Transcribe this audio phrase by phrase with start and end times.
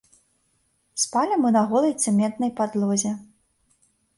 [1.03, 3.11] Спалі мы на голай цэментнай падлозе.